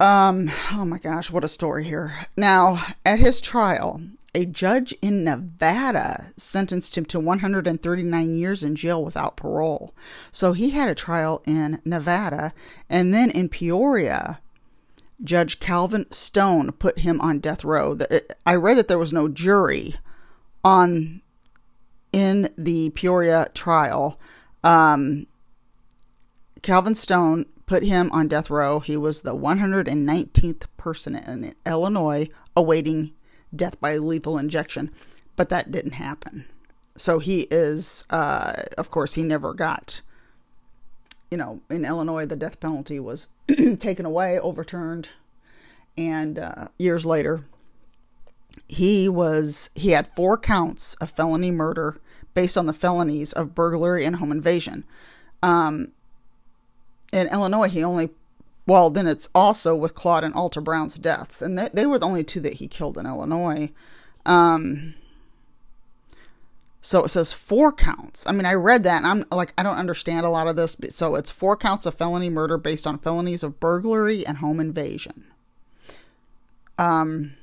um, 0.00 0.50
oh 0.72 0.84
my 0.84 0.98
gosh, 0.98 1.30
what 1.30 1.44
a 1.44 1.48
story 1.48 1.84
here! 1.84 2.14
Now, 2.36 2.84
at 3.04 3.18
his 3.18 3.40
trial, 3.40 4.00
a 4.34 4.46
judge 4.46 4.94
in 5.02 5.24
Nevada 5.24 6.32
sentenced 6.38 6.96
him 6.96 7.04
to 7.06 7.20
139 7.20 8.34
years 8.34 8.64
in 8.64 8.74
jail 8.74 9.04
without 9.04 9.36
parole. 9.36 9.94
So 10.30 10.52
he 10.52 10.70
had 10.70 10.88
a 10.88 10.94
trial 10.94 11.42
in 11.46 11.82
Nevada. 11.84 12.54
And 12.88 13.12
then 13.12 13.30
in 13.30 13.50
Peoria, 13.50 14.40
Judge 15.22 15.60
Calvin 15.60 16.10
Stone 16.10 16.72
put 16.72 17.00
him 17.00 17.20
on 17.20 17.40
death 17.40 17.62
row. 17.62 17.98
I 18.46 18.54
read 18.54 18.78
that 18.78 18.88
there 18.88 18.98
was 18.98 19.12
no 19.12 19.28
jury 19.28 19.96
on 20.64 21.20
in 22.12 22.48
the 22.56 22.90
Peoria 22.90 23.48
trial. 23.54 24.20
Um, 24.62 25.26
Calvin 26.62 26.94
Stone 26.94 27.46
put 27.66 27.82
him 27.82 28.10
on 28.12 28.28
death 28.28 28.50
row. 28.50 28.80
He 28.80 28.96
was 28.96 29.22
the 29.22 29.34
119th 29.34 30.64
person 30.76 31.16
in 31.16 31.54
Illinois 31.66 32.28
awaiting 32.56 33.12
death 33.54 33.80
by 33.80 33.96
lethal 33.96 34.38
injection, 34.38 34.90
but 35.36 35.48
that 35.48 35.70
didn't 35.70 35.92
happen. 35.92 36.46
So 36.96 37.18
he 37.18 37.46
is, 37.50 38.04
uh, 38.10 38.52
of 38.76 38.90
course, 38.90 39.14
he 39.14 39.22
never 39.22 39.54
got, 39.54 40.02
you 41.30 41.38
know, 41.38 41.62
in 41.70 41.84
Illinois, 41.84 42.26
the 42.26 42.36
death 42.36 42.60
penalty 42.60 43.00
was 43.00 43.28
taken 43.78 44.04
away, 44.04 44.38
overturned, 44.38 45.08
and 45.96 46.38
uh, 46.38 46.68
years 46.78 47.06
later, 47.06 47.44
he 48.68 49.08
was 49.08 49.70
he 49.74 49.90
had 49.90 50.06
four 50.06 50.36
counts 50.38 50.94
of 50.94 51.10
felony 51.10 51.50
murder 51.50 52.00
based 52.34 52.56
on 52.56 52.66
the 52.66 52.72
felonies 52.72 53.32
of 53.32 53.54
burglary 53.54 54.04
and 54.04 54.16
home 54.16 54.32
invasion. 54.32 54.84
Um, 55.42 55.92
in 57.12 57.28
Illinois, 57.28 57.68
he 57.68 57.84
only 57.84 58.10
well, 58.66 58.90
then 58.90 59.06
it's 59.06 59.28
also 59.34 59.74
with 59.74 59.94
Claude 59.94 60.24
and 60.24 60.34
Alta 60.34 60.60
Brown's 60.60 60.96
deaths, 60.96 61.42
and 61.42 61.58
they, 61.58 61.68
they 61.72 61.86
were 61.86 61.98
the 61.98 62.06
only 62.06 62.22
two 62.22 62.40
that 62.40 62.54
he 62.54 62.68
killed 62.68 62.96
in 62.96 63.06
Illinois. 63.06 63.72
Um, 64.24 64.94
so 66.80 67.04
it 67.04 67.08
says 67.08 67.32
four 67.32 67.72
counts. 67.72 68.26
I 68.26 68.32
mean, 68.32 68.46
I 68.46 68.54
read 68.54 68.84
that, 68.84 69.04
and 69.04 69.06
I'm 69.06 69.24
like, 69.36 69.52
I 69.58 69.64
don't 69.64 69.78
understand 69.78 70.24
a 70.26 70.30
lot 70.30 70.46
of 70.46 70.56
this. 70.56 70.76
So 70.90 71.16
it's 71.16 71.30
four 71.30 71.56
counts 71.56 71.86
of 71.86 71.94
felony 71.94 72.30
murder 72.30 72.56
based 72.56 72.86
on 72.86 72.98
felonies 72.98 73.42
of 73.42 73.58
burglary 73.58 74.24
and 74.24 74.38
home 74.38 74.60
invasion. 74.60 75.24
Um, 76.78 77.34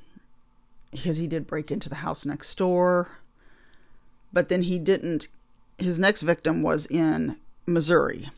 because 0.92 1.18
he 1.18 1.28
did 1.28 1.48
break 1.48 1.72
into 1.72 1.90
the 1.90 1.96
house 1.96 2.26
next 2.26 2.56
door, 2.58 3.20
but 4.34 4.50
then 4.50 4.64
he 4.64 4.80
didn't. 4.80 5.28
His 5.78 6.00
next 6.00 6.24
victim 6.24 6.62
was 6.62 6.86
in 6.88 7.38
Missouri. 7.66 8.30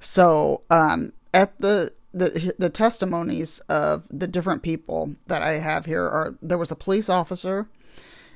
So 0.00 0.62
um, 0.70 1.12
at 1.34 1.58
the 1.60 1.92
the 2.14 2.54
the 2.58 2.70
testimonies 2.70 3.60
of 3.68 4.04
the 4.10 4.26
different 4.26 4.62
people 4.62 5.14
that 5.26 5.42
I 5.42 5.54
have 5.54 5.86
here 5.86 6.04
are 6.04 6.34
there 6.40 6.58
was 6.58 6.70
a 6.70 6.76
police 6.76 7.08
officer 7.08 7.68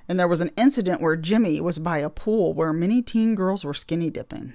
and 0.08 0.18
there 0.18 0.28
was 0.28 0.40
an 0.40 0.50
incident 0.56 1.00
where 1.00 1.16
Jimmy 1.16 1.60
was 1.60 1.78
by 1.78 1.98
a 1.98 2.10
pool 2.10 2.52
where 2.52 2.72
many 2.72 3.02
teen 3.02 3.34
girls 3.34 3.64
were 3.64 3.74
skinny 3.74 4.10
dipping. 4.10 4.54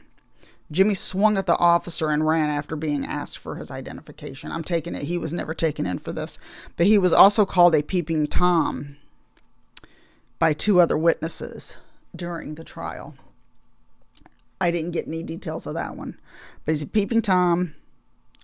Jimmy 0.72 0.94
swung 0.94 1.38
at 1.38 1.46
the 1.46 1.58
officer 1.58 2.10
and 2.10 2.28
ran 2.28 2.50
after 2.50 2.76
being 2.76 3.06
asked 3.06 3.38
for 3.38 3.56
his 3.56 3.72
identification. 3.72 4.52
I'm 4.52 4.64
taking 4.64 4.96
it 4.96 5.04
he 5.04 5.18
was 5.18 5.34
never 5.34 5.54
taken 5.54 5.86
in 5.86 6.00
for 6.00 6.12
this, 6.12 6.40
but 6.76 6.88
he 6.88 6.98
was 6.98 7.14
also 7.14 7.46
called 7.46 7.76
a 7.76 7.84
peeping 7.84 8.28
tom 8.28 8.98
by 10.40 10.54
two 10.54 10.80
other 10.80 10.98
witnesses 10.98 11.78
during 12.16 12.56
the 12.56 12.64
trial. 12.64 13.16
I 14.60 14.72
didn't 14.72 14.92
get 14.92 15.08
any 15.08 15.24
details 15.24 15.68
of 15.68 15.76
that 15.76 15.96
one, 15.96 16.18
but 16.66 16.72
he's 16.72 16.82
a 16.82 16.88
peeping 16.88 17.22
tom 17.22 17.76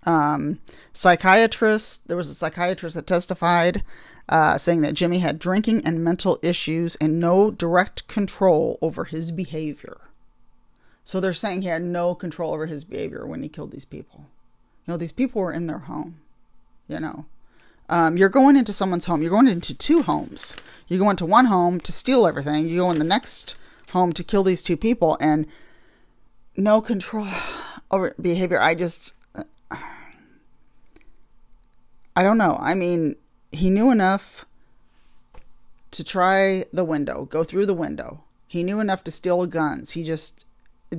um, 0.06 0.60
psychiatrist, 0.92 2.08
there 2.08 2.18
was 2.18 2.30
a 2.30 2.36
psychiatrist 2.36 2.96
that 2.96 3.08
testified 3.08 3.84
uh, 4.30 4.58
saying 4.58 4.82
that 4.82 4.94
Jimmy 4.94 5.20
had 5.20 5.40
drinking 5.40 5.86
and 5.86 6.04
mental 6.04 6.40
issues 6.42 6.96
and 6.98 7.20
no 7.20 7.52
direct 7.52 8.08
control 8.08 8.78
over 8.82 9.06
his 9.06 9.32
behavior. 9.32 9.98
So 11.04 11.20
they're 11.20 11.34
saying 11.34 11.62
he 11.62 11.68
had 11.68 11.82
no 11.82 12.16
control 12.16 12.54
over 12.54 12.66
his 12.66 12.84
behavior 12.84 13.26
when 13.26 13.44
he 13.44 13.50
killed 13.50 13.72
these 13.72 13.86
people. 13.86 14.26
You 14.86 14.94
know, 14.94 14.98
these 14.98 15.12
people 15.12 15.42
were 15.42 15.52
in 15.52 15.68
their 15.68 15.80
home, 15.80 16.20
you 16.88 17.00
know. 17.00 17.26
Um, 17.90 18.18
you're 18.18 18.30
going 18.30 18.56
into 18.56 18.74
someone's 18.74 19.06
home. 19.06 19.22
You're 19.22 19.30
going 19.32 19.48
into 19.48 19.78
two 19.78 20.04
homes. 20.04 20.56
You 20.88 20.98
go 20.98 21.10
into 21.10 21.26
one 21.26 21.46
home 21.46 21.80
to 21.82 21.92
steal 21.92 22.26
everything. 22.26 22.68
You 22.68 22.82
go 22.82 22.92
in 22.92 23.00
the 23.00 23.06
next 23.06 23.56
home 23.92 24.14
to 24.14 24.24
kill 24.24 24.44
these 24.44 24.64
two 24.64 24.78
people, 24.78 25.18
and 25.20 25.46
no 26.56 26.82
control 26.82 27.28
over 27.92 28.16
behavior. 28.20 28.60
I 28.60 28.74
just, 28.74 29.14
I 32.16 32.24
don't 32.24 32.38
know. 32.38 32.58
I 32.60 32.74
mean, 32.74 33.16
he 33.52 33.70
knew 33.70 33.92
enough 33.92 34.46
to 35.92 36.04
try 36.04 36.66
the 36.74 36.84
window, 36.84 37.26
go 37.26 37.44
through 37.44 37.66
the 37.68 37.74
window. 37.74 38.24
He 38.48 38.64
knew 38.64 38.80
enough 38.80 39.04
to 39.04 39.12
steal 39.12 39.46
guns. 39.46 39.92
He 39.92 40.04
just, 40.04 40.46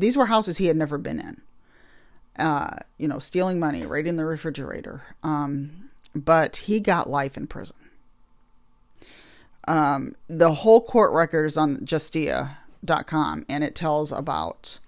these 0.01 0.17
were 0.17 0.27
houses 0.27 0.59
he 0.59 0.67
had 0.67 0.77
never 0.77 0.99
been 0.99 1.21
in. 1.21 1.43
uh, 2.37 2.77
you 2.99 3.07
know, 3.09 3.19
stealing 3.19 3.61
money, 3.61 3.87
raiding 3.87 4.17
the 4.17 4.25
refrigerator. 4.25 5.03
Um, 5.23 5.91
but 6.15 6.57
he 6.57 6.81
got 6.81 7.09
life 7.09 7.37
in 7.37 7.47
prison. 7.47 7.77
Um, 9.67 10.15
the 10.29 10.53
whole 10.53 10.81
court 10.81 11.13
record 11.13 11.45
is 11.47 11.57
on 11.57 11.85
justia.com 11.87 13.47
and 13.49 13.65
it 13.65 13.75
tells 13.75 14.13
about, 14.13 14.79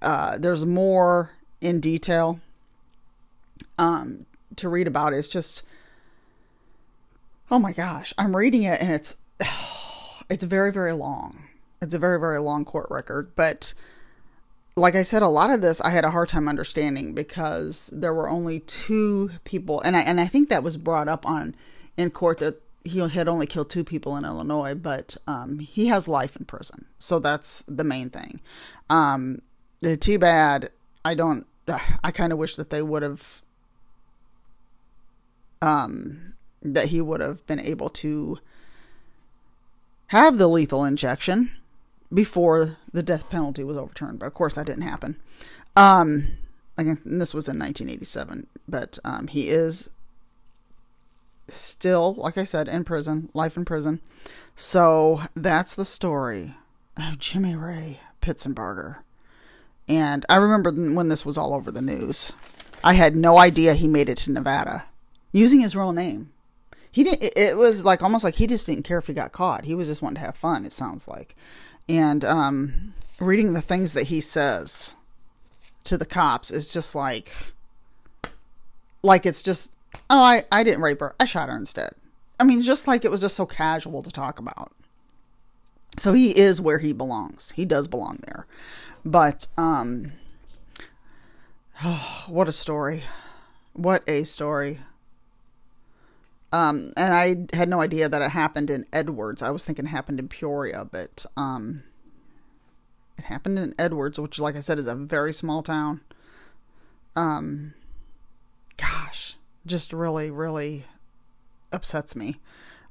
uh, 0.00 0.38
there's 0.38 0.66
more 0.66 1.30
in 1.60 1.78
detail 1.78 2.40
um, 3.78 4.26
to 4.56 4.68
read 4.68 4.86
about. 4.88 5.12
It's 5.12 5.28
just, 5.28 5.62
oh 7.50 7.58
my 7.58 7.72
gosh, 7.72 8.12
I'm 8.18 8.34
reading 8.34 8.64
it 8.64 8.80
and 8.80 8.90
it's, 8.92 9.16
it's 10.30 10.44
very, 10.44 10.72
very 10.72 10.92
long. 10.94 11.44
It's 11.80 11.94
a 11.94 11.98
very, 11.98 12.18
very 12.18 12.40
long 12.40 12.64
court 12.64 12.86
record, 12.90 13.32
but 13.36 13.74
like 14.76 14.94
I 14.94 15.02
said, 15.02 15.22
a 15.22 15.28
lot 15.28 15.50
of 15.50 15.60
this 15.60 15.80
I 15.80 15.90
had 15.90 16.04
a 16.04 16.10
hard 16.10 16.28
time 16.28 16.48
understanding 16.48 17.14
because 17.14 17.90
there 17.92 18.14
were 18.14 18.28
only 18.28 18.60
two 18.60 19.30
people, 19.44 19.80
and 19.82 19.96
I 19.96 20.00
and 20.00 20.20
I 20.20 20.26
think 20.26 20.48
that 20.48 20.62
was 20.62 20.76
brought 20.76 21.08
up 21.08 21.26
on 21.26 21.54
in 21.96 22.10
court 22.10 22.38
that 22.38 22.60
he 22.84 22.98
had 22.98 23.28
only 23.28 23.46
killed 23.46 23.70
two 23.70 23.84
people 23.84 24.16
in 24.16 24.24
Illinois, 24.24 24.74
but 24.74 25.16
um, 25.26 25.58
he 25.58 25.86
has 25.86 26.08
life 26.08 26.36
in 26.36 26.44
prison, 26.44 26.86
so 26.98 27.18
that's 27.18 27.62
the 27.68 27.84
main 27.84 28.10
thing. 28.10 28.40
Um, 28.88 29.40
too 30.00 30.18
bad. 30.18 30.70
I 31.04 31.14
don't. 31.14 31.46
I 32.02 32.10
kind 32.10 32.32
of 32.32 32.38
wish 32.38 32.56
that 32.56 32.70
they 32.70 32.82
would 32.82 33.02
have. 33.02 33.42
Um, 35.60 36.34
that 36.62 36.86
he 36.86 37.00
would 37.00 37.20
have 37.20 37.46
been 37.46 37.60
able 37.60 37.88
to 37.88 38.38
have 40.08 40.38
the 40.38 40.48
lethal 40.48 40.84
injection 40.84 41.50
before 42.12 42.76
the 42.92 43.02
death 43.02 43.28
penalty 43.28 43.64
was 43.64 43.76
overturned. 43.76 44.18
But 44.18 44.26
of 44.26 44.34
course, 44.34 44.54
that 44.54 44.66
didn't 44.66 44.82
happen. 44.82 45.16
Um, 45.76 46.28
again, 46.76 46.98
this 47.04 47.34
was 47.34 47.48
in 47.48 47.58
1987, 47.58 48.46
but 48.68 48.98
um, 49.04 49.28
he 49.28 49.48
is 49.48 49.90
still, 51.48 52.14
like 52.14 52.38
I 52.38 52.44
said, 52.44 52.68
in 52.68 52.84
prison, 52.84 53.28
life 53.34 53.56
in 53.56 53.64
prison. 53.64 54.00
So 54.54 55.22
that's 55.34 55.74
the 55.74 55.84
story 55.84 56.54
of 56.96 57.18
Jimmy 57.18 57.54
Ray 57.54 58.00
Pitsonbarger. 58.20 58.98
And 59.88 60.24
I 60.28 60.36
remember 60.36 60.70
when 60.70 61.08
this 61.08 61.26
was 61.26 61.36
all 61.36 61.54
over 61.54 61.70
the 61.70 61.82
news. 61.82 62.32
I 62.84 62.94
had 62.94 63.16
no 63.16 63.38
idea 63.38 63.74
he 63.74 63.88
made 63.88 64.08
it 64.08 64.18
to 64.18 64.32
Nevada 64.32 64.84
using 65.32 65.60
his 65.60 65.76
real 65.76 65.92
name. 65.92 66.32
He 66.92 67.04
didn't. 67.04 67.32
It 67.36 67.56
was 67.56 67.84
like 67.84 68.02
almost 68.02 68.22
like 68.22 68.34
he 68.34 68.46
just 68.46 68.66
didn't 68.66 68.84
care 68.84 68.98
if 68.98 69.06
he 69.06 69.14
got 69.14 69.32
caught. 69.32 69.64
He 69.64 69.74
was 69.74 69.88
just 69.88 70.02
wanting 70.02 70.16
to 70.16 70.26
have 70.26 70.36
fun. 70.36 70.66
It 70.66 70.72
sounds 70.72 71.08
like, 71.08 71.34
and 71.88 72.24
um, 72.24 72.94
reading 73.18 73.54
the 73.54 73.62
things 73.62 73.94
that 73.94 74.04
he 74.04 74.20
says 74.20 74.94
to 75.84 75.96
the 75.96 76.04
cops 76.04 76.50
is 76.50 76.72
just 76.72 76.94
like, 76.94 77.34
like 79.02 79.24
it's 79.24 79.42
just, 79.42 79.72
oh, 80.10 80.22
I 80.22 80.44
I 80.52 80.62
didn't 80.62 80.82
rape 80.82 81.00
her. 81.00 81.14
I 81.18 81.24
shot 81.24 81.48
her 81.48 81.56
instead. 81.56 81.92
I 82.38 82.44
mean, 82.44 82.60
just 82.60 82.86
like 82.86 83.06
it 83.06 83.10
was 83.10 83.20
just 83.20 83.36
so 83.36 83.46
casual 83.46 84.02
to 84.02 84.10
talk 84.10 84.38
about. 84.38 84.72
So 85.96 86.12
he 86.12 86.36
is 86.36 86.60
where 86.60 86.78
he 86.78 86.92
belongs. 86.92 87.52
He 87.52 87.64
does 87.64 87.88
belong 87.88 88.18
there. 88.26 88.46
But 89.04 89.46
um 89.56 90.12
oh, 91.82 92.24
what 92.28 92.48
a 92.48 92.52
story. 92.52 93.02
What 93.72 94.02
a 94.06 94.24
story. 94.24 94.80
Um, 96.52 96.92
and 96.98 97.14
I 97.14 97.56
had 97.56 97.70
no 97.70 97.80
idea 97.80 98.08
that 98.08 98.20
it 98.20 98.30
happened 98.30 98.68
in 98.68 98.84
Edwards. 98.92 99.42
I 99.42 99.50
was 99.50 99.64
thinking 99.64 99.86
it 99.86 99.88
happened 99.88 100.20
in 100.20 100.28
Peoria, 100.28 100.84
but 100.84 101.24
um, 101.36 101.82
it 103.16 103.24
happened 103.24 103.58
in 103.58 103.74
Edwards, 103.78 104.20
which, 104.20 104.38
like 104.38 104.54
I 104.54 104.60
said, 104.60 104.78
is 104.78 104.86
a 104.86 104.94
very 104.94 105.32
small 105.32 105.62
town. 105.62 106.02
Um, 107.16 107.72
gosh, 108.76 109.36
just 109.64 109.94
really, 109.94 110.30
really 110.30 110.84
upsets 111.72 112.14
me. 112.14 112.38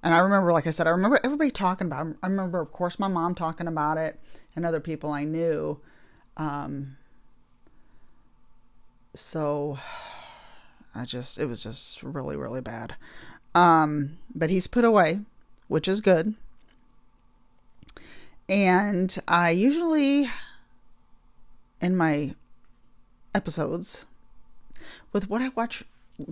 And 0.03 0.15
I 0.15 0.19
remember, 0.19 0.51
like 0.51 0.65
I 0.65 0.71
said, 0.71 0.87
I 0.87 0.91
remember 0.91 1.19
everybody 1.23 1.51
talking 1.51 1.85
about 1.85 2.07
it. 2.07 2.17
I 2.23 2.27
remember, 2.27 2.59
of 2.59 2.71
course, 2.71 2.97
my 2.97 3.07
mom 3.07 3.35
talking 3.35 3.67
about 3.67 3.97
it 3.97 4.19
and 4.55 4.65
other 4.65 4.79
people 4.79 5.11
I 5.11 5.23
knew. 5.23 5.79
Um, 6.37 6.97
so 9.13 9.77
I 10.95 11.05
just, 11.05 11.37
it 11.37 11.45
was 11.45 11.61
just 11.61 12.01
really, 12.01 12.35
really 12.35 12.61
bad. 12.61 12.95
Um, 13.53 14.17
but 14.33 14.49
he's 14.49 14.67
put 14.67 14.85
away, 14.85 15.21
which 15.67 15.87
is 15.87 16.01
good. 16.01 16.35
And 18.49 19.17
I 19.27 19.51
usually, 19.51 20.27
in 21.81 21.95
my 21.95 22.35
episodes, 23.33 24.05
with 25.13 25.29
what 25.29 25.41
I 25.41 25.49
watch, 25.49 25.83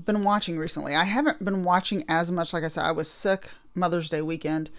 been 0.06 0.24
watching 0.24 0.58
recently, 0.58 0.96
I 0.96 1.06
haven't 1.06 1.44
been 1.44 1.64
watching 1.64 2.04
as 2.10 2.32
much. 2.32 2.54
Like 2.54 2.64
I 2.64 2.68
said, 2.68 2.84
I 2.84 2.92
was 2.92 3.10
sick 3.10 3.50
Mother's 3.74 4.10
Day 4.10 4.22
weekend. 4.22 4.70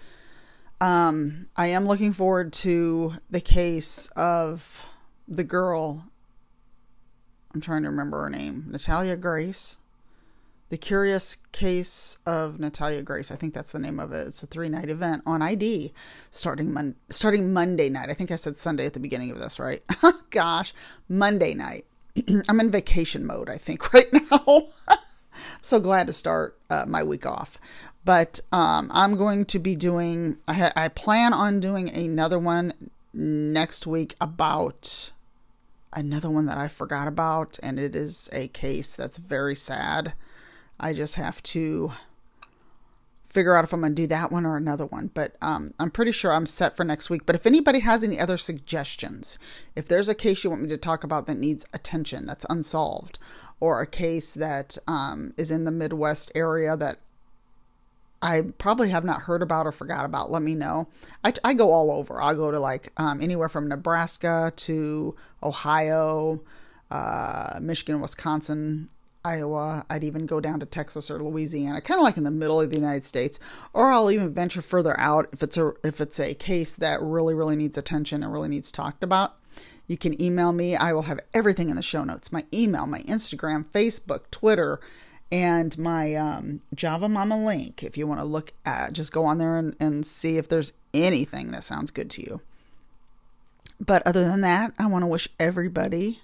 Um, 0.79 1.47
I 1.55 1.67
am 1.67 1.87
looking 1.87 2.13
forward 2.13 2.53
to 2.53 3.15
the 3.29 3.41
case 3.41 4.07
of 4.15 4.85
the 5.27 5.43
girl. 5.43 6.05
I'm 7.53 7.61
trying 7.61 7.83
to 7.83 7.89
remember 7.89 8.21
her 8.21 8.29
name, 8.29 8.65
Natalia 8.69 9.15
Grace. 9.15 9.77
The 10.71 10.77
Curious 10.77 11.35
Case 11.51 12.17
of 12.25 12.57
Natalia 12.57 13.01
Grace. 13.01 13.29
I 13.29 13.35
think 13.35 13.53
that's 13.53 13.73
the 13.73 13.79
name 13.79 13.99
of 13.99 14.13
it. 14.13 14.25
It's 14.25 14.41
a 14.41 14.47
three 14.47 14.69
night 14.69 14.89
event 14.89 15.21
on 15.25 15.41
ID 15.41 15.91
starting 16.29 16.71
mon- 16.71 16.95
starting 17.09 17.51
Monday 17.51 17.89
night. 17.89 18.09
I 18.09 18.13
think 18.13 18.31
I 18.31 18.37
said 18.37 18.55
Sunday 18.55 18.85
at 18.85 18.93
the 18.93 19.01
beginning 19.01 19.31
of 19.31 19.37
this, 19.37 19.59
right? 19.59 19.83
Gosh, 20.29 20.73
Monday 21.09 21.53
night. 21.53 21.83
I'm 22.47 22.61
in 22.61 22.71
vacation 22.71 23.25
mode, 23.25 23.49
I 23.49 23.57
think, 23.57 23.91
right 23.93 24.07
now. 24.13 24.69
I'm 24.87 24.97
so 25.61 25.81
glad 25.81 26.07
to 26.07 26.13
start 26.13 26.57
uh, 26.69 26.85
my 26.87 27.03
week 27.03 27.25
off. 27.25 27.59
But 28.05 28.39
um, 28.53 28.89
I'm 28.93 29.17
going 29.17 29.43
to 29.47 29.59
be 29.59 29.75
doing, 29.75 30.37
I, 30.47 30.53
ha- 30.53 30.73
I 30.77 30.87
plan 30.87 31.33
on 31.33 31.59
doing 31.59 31.89
another 31.93 32.39
one 32.39 32.71
next 33.13 33.85
week 33.85 34.15
about 34.21 35.11
another 35.91 36.29
one 36.29 36.45
that 36.45 36.57
I 36.57 36.69
forgot 36.69 37.09
about, 37.09 37.59
and 37.61 37.77
it 37.77 37.93
is 37.93 38.29
a 38.31 38.47
case 38.47 38.95
that's 38.95 39.17
very 39.17 39.53
sad. 39.53 40.13
I 40.81 40.93
just 40.93 41.15
have 41.15 41.41
to 41.43 41.93
figure 43.29 43.55
out 43.55 43.63
if 43.63 43.71
I'm 43.71 43.79
going 43.79 43.95
to 43.95 44.01
do 44.01 44.07
that 44.07 44.31
one 44.31 44.45
or 44.45 44.57
another 44.57 44.85
one. 44.85 45.09
But 45.13 45.35
um, 45.41 45.73
I'm 45.79 45.91
pretty 45.91 46.11
sure 46.11 46.33
I'm 46.33 46.45
set 46.45 46.75
for 46.75 46.83
next 46.83 47.09
week. 47.09 47.25
But 47.25 47.35
if 47.35 47.45
anybody 47.45 47.79
has 47.79 48.03
any 48.03 48.19
other 48.19 48.35
suggestions, 48.35 49.39
if 49.75 49.87
there's 49.87 50.09
a 50.09 50.15
case 50.15 50.43
you 50.43 50.49
want 50.49 50.63
me 50.63 50.69
to 50.69 50.77
talk 50.77 51.03
about 51.03 51.27
that 51.27 51.37
needs 51.37 51.65
attention, 51.73 52.25
that's 52.25 52.45
unsolved, 52.49 53.19
or 53.59 53.79
a 53.79 53.87
case 53.87 54.33
that 54.33 54.77
um, 54.87 55.33
is 55.37 55.51
in 55.51 55.63
the 55.63 55.71
Midwest 55.71 56.31
area 56.35 56.75
that 56.75 56.97
I 58.21 58.41
probably 58.57 58.89
have 58.89 59.05
not 59.05 59.21
heard 59.23 59.41
about 59.41 59.65
or 59.65 59.71
forgot 59.71 60.05
about, 60.05 60.29
let 60.29 60.41
me 60.41 60.53
know. 60.53 60.87
I, 61.23 61.33
I 61.43 61.53
go 61.53 61.71
all 61.71 61.89
over. 61.89 62.21
I'll 62.21 62.35
go 62.35 62.51
to 62.51 62.59
like 62.59 62.91
um, 62.97 63.21
anywhere 63.21 63.49
from 63.49 63.67
Nebraska 63.67 64.51
to 64.57 65.15
Ohio, 65.41 66.41
uh, 66.91 67.59
Michigan, 67.61 68.01
Wisconsin, 68.01 68.89
Iowa. 69.23 69.85
I'd 69.89 70.03
even 70.03 70.25
go 70.25 70.39
down 70.39 70.59
to 70.59 70.65
Texas 70.65 71.11
or 71.11 71.21
Louisiana, 71.21 71.81
kind 71.81 71.99
of 71.99 72.03
like 72.03 72.17
in 72.17 72.23
the 72.23 72.31
middle 72.31 72.59
of 72.59 72.69
the 72.69 72.75
United 72.75 73.03
States, 73.03 73.39
or 73.73 73.91
I'll 73.91 74.11
even 74.11 74.33
venture 74.33 74.61
further 74.61 74.99
out 74.99 75.29
if 75.31 75.43
it's 75.43 75.57
a 75.57 75.73
if 75.83 76.01
it's 76.01 76.19
a 76.19 76.33
case 76.33 76.73
that 76.75 77.01
really 77.01 77.33
really 77.33 77.55
needs 77.55 77.77
attention 77.77 78.23
and 78.23 78.33
really 78.33 78.49
needs 78.49 78.71
talked 78.71 79.03
about. 79.03 79.35
You 79.87 79.97
can 79.97 80.21
email 80.21 80.53
me. 80.53 80.75
I 80.75 80.93
will 80.93 81.01
have 81.03 81.19
everything 81.33 81.69
in 81.69 81.75
the 81.75 81.81
show 81.81 82.03
notes. 82.03 82.31
My 82.31 82.45
email, 82.53 82.87
my 82.87 83.01
Instagram, 83.01 83.67
Facebook, 83.67 84.31
Twitter, 84.31 84.79
and 85.31 85.77
my 85.77 86.15
um, 86.15 86.61
Java 86.73 87.09
Momma 87.09 87.43
link. 87.43 87.83
If 87.83 87.97
you 87.97 88.07
want 88.07 88.21
to 88.21 88.25
look 88.25 88.53
at, 88.65 88.93
just 88.93 89.11
go 89.11 89.25
on 89.25 89.37
there 89.37 89.57
and, 89.57 89.75
and 89.79 90.05
see 90.05 90.37
if 90.37 90.47
there's 90.47 90.73
anything 90.93 91.51
that 91.51 91.63
sounds 91.63 91.91
good 91.91 92.09
to 92.11 92.21
you. 92.21 92.41
But 93.79 94.05
other 94.05 94.23
than 94.23 94.41
that, 94.41 94.73
I 94.77 94.85
want 94.85 95.03
to 95.03 95.07
wish 95.07 95.27
everybody 95.39 96.21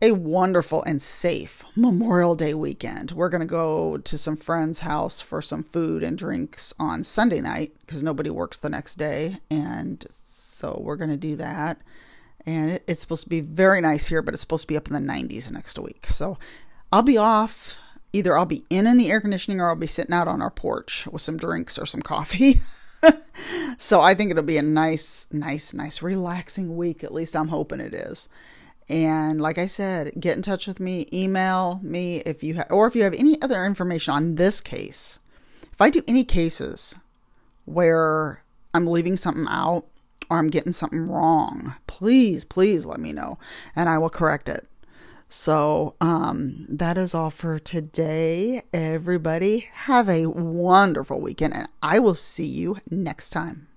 a 0.00 0.12
wonderful 0.12 0.82
and 0.84 1.02
safe 1.02 1.64
Memorial 1.74 2.36
Day 2.36 2.54
weekend. 2.54 3.12
We're 3.12 3.28
going 3.28 3.40
to 3.40 3.46
go 3.46 3.98
to 3.98 4.18
some 4.18 4.36
friend's 4.36 4.80
house 4.80 5.20
for 5.20 5.42
some 5.42 5.64
food 5.64 6.04
and 6.04 6.16
drinks 6.16 6.72
on 6.78 7.02
Sunday 7.02 7.40
night 7.40 7.72
because 7.80 8.02
nobody 8.02 8.30
works 8.30 8.58
the 8.58 8.70
next 8.70 8.96
day. 8.96 9.38
And 9.50 10.06
so 10.10 10.80
we're 10.80 10.96
going 10.96 11.10
to 11.10 11.16
do 11.16 11.36
that. 11.36 11.80
And 12.46 12.78
it's 12.86 13.00
supposed 13.00 13.24
to 13.24 13.28
be 13.28 13.40
very 13.40 13.80
nice 13.80 14.06
here, 14.06 14.22
but 14.22 14.34
it's 14.34 14.40
supposed 14.40 14.62
to 14.62 14.68
be 14.68 14.76
up 14.76 14.88
in 14.88 14.94
the 14.94 15.12
90s 15.12 15.50
next 15.50 15.78
week. 15.78 16.06
So 16.06 16.38
I'll 16.92 17.02
be 17.02 17.18
off. 17.18 17.80
Either 18.12 18.38
I'll 18.38 18.46
be 18.46 18.64
in 18.70 18.86
in 18.86 18.96
the 18.96 19.10
air 19.10 19.20
conditioning 19.20 19.60
or 19.60 19.68
I'll 19.68 19.76
be 19.76 19.86
sitting 19.86 20.14
out 20.14 20.28
on 20.28 20.40
our 20.40 20.50
porch 20.50 21.06
with 21.08 21.22
some 21.22 21.36
drinks 21.36 21.78
or 21.78 21.84
some 21.86 22.02
coffee. 22.02 22.60
so 23.78 24.00
I 24.00 24.14
think 24.14 24.30
it'll 24.30 24.44
be 24.44 24.56
a 24.58 24.62
nice, 24.62 25.26
nice, 25.32 25.74
nice, 25.74 26.02
relaxing 26.02 26.76
week. 26.76 27.02
At 27.02 27.12
least 27.12 27.36
I'm 27.36 27.48
hoping 27.48 27.80
it 27.80 27.92
is. 27.92 28.28
And 28.88 29.40
like 29.40 29.58
I 29.58 29.66
said, 29.66 30.12
get 30.18 30.36
in 30.36 30.42
touch 30.42 30.66
with 30.66 30.80
me, 30.80 31.06
email 31.12 31.80
me 31.82 32.18
if 32.24 32.42
you 32.42 32.54
have, 32.54 32.68
or 32.70 32.86
if 32.86 32.96
you 32.96 33.02
have 33.02 33.14
any 33.14 33.40
other 33.42 33.64
information 33.64 34.14
on 34.14 34.34
this 34.36 34.60
case. 34.60 35.20
If 35.72 35.80
I 35.80 35.90
do 35.90 36.02
any 36.08 36.24
cases 36.24 36.96
where 37.66 38.42
I'm 38.72 38.86
leaving 38.86 39.16
something 39.16 39.46
out 39.48 39.84
or 40.30 40.38
I'm 40.38 40.48
getting 40.48 40.72
something 40.72 41.06
wrong, 41.06 41.74
please, 41.86 42.44
please 42.44 42.86
let 42.86 42.98
me 42.98 43.12
know 43.12 43.38
and 43.76 43.88
I 43.88 43.98
will 43.98 44.10
correct 44.10 44.48
it. 44.48 44.66
So, 45.30 45.94
um, 46.00 46.64
that 46.70 46.96
is 46.96 47.14
all 47.14 47.28
for 47.28 47.58
today. 47.58 48.62
Everybody, 48.72 49.68
have 49.72 50.08
a 50.08 50.24
wonderful 50.26 51.20
weekend, 51.20 51.52
and 51.54 51.68
I 51.82 51.98
will 51.98 52.14
see 52.14 52.46
you 52.46 52.78
next 52.90 53.28
time. 53.30 53.67